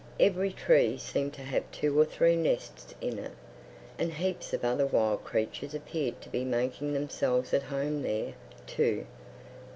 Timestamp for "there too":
8.01-9.05